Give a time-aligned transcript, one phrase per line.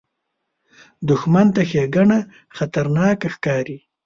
[1.09, 2.19] دښمن ته ښېګڼه
[2.55, 3.77] خطرناکه ښکاري